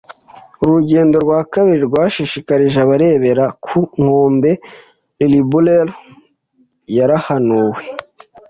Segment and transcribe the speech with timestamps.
[0.61, 4.51] Uru rugendo rwa kabiri rwashishikarije abarebera ku nkombe.
[5.19, 5.93] “Lillibullero”
[6.97, 7.81] yarahanuwe